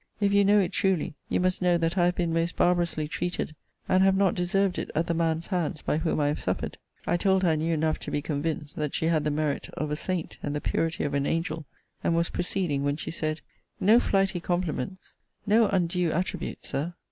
If 0.19 0.33
you 0.33 0.43
know 0.43 0.57
it 0.57 0.71
truly, 0.71 1.13
you 1.29 1.39
must 1.39 1.61
know 1.61 1.77
that 1.77 1.95
I 1.95 2.05
have 2.05 2.15
been 2.15 2.33
most 2.33 2.55
barbarously 2.55 3.07
treated; 3.07 3.53
and 3.87 4.01
have 4.01 4.17
not 4.17 4.33
deserved 4.33 4.79
it 4.79 4.89
at 4.95 5.05
the 5.05 5.13
man's 5.13 5.45
hands 5.45 5.83
by 5.83 5.97
whom 5.99 6.19
I 6.19 6.29
have 6.29 6.39
suffered. 6.39 6.79
I 7.05 7.17
told 7.17 7.43
her 7.43 7.49
I 7.51 7.55
knew 7.55 7.71
enough 7.71 7.99
to 7.99 8.09
be 8.09 8.19
convinced 8.19 8.77
that 8.77 8.95
she 8.95 9.05
had 9.05 9.23
the 9.23 9.29
merit 9.29 9.69
of 9.77 9.91
a 9.91 9.95
saint, 9.95 10.39
and 10.41 10.55
the 10.55 10.59
purity 10.59 11.03
of 11.03 11.13
an 11.13 11.27
angel: 11.27 11.65
and 12.03 12.15
was 12.15 12.29
proceeding, 12.31 12.81
when 12.83 12.97
she 12.97 13.11
said, 13.11 13.41
No 13.79 13.99
flighty 13.99 14.39
compliments! 14.39 15.13
no 15.45 15.67
undue 15.67 16.11
attributes, 16.11 16.69
Sir! 16.69 16.95